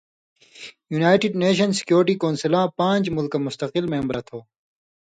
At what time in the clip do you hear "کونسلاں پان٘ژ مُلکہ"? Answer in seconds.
2.23-3.37